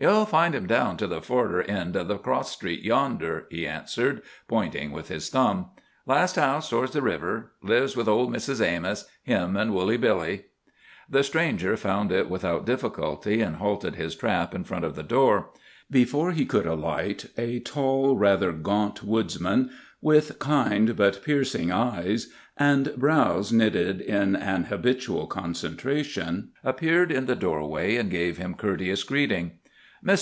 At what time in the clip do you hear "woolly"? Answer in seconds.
9.72-9.96